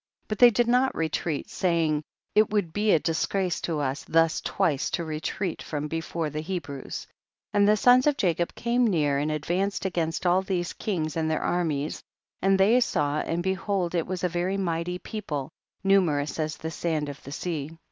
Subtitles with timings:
[0.29, 0.29] 22.
[0.29, 2.03] But they did not retreat, say ing,
[2.33, 6.57] it would be a disgrace to us thus twice to retreat from before the He
[6.57, 7.05] brews.
[7.51, 11.29] 28, And the sons of Jacob came near and advanced against all these kings and
[11.29, 12.01] their armies,
[12.41, 15.49] and they saw, and behold it was a very mighty peo ple,
[15.83, 17.77] numerous as the sand of the sea, 24.